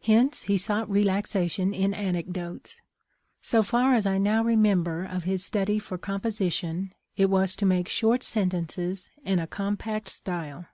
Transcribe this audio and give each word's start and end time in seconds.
Hence 0.00 0.44
he 0.44 0.56
sought 0.56 0.88
relax 0.88 1.36
ation 1.36 1.74
in 1.74 1.92
anecdotes. 1.92 2.80
So 3.42 3.62
far 3.62 3.94
as 3.94 4.06
I 4.06 4.16
now 4.16 4.42
remember 4.42 5.04
of 5.04 5.24
his 5.24 5.44
study 5.44 5.78
for 5.78 5.98
composition, 5.98 6.94
it 7.14 7.28
was 7.28 7.54
to 7.56 7.66
make 7.66 7.86
short 7.86 8.22
sen 8.22 8.48
tences 8.48 9.10
and 9.22 9.38
a 9.38 9.46
compact 9.46 10.08
style. 10.08 10.64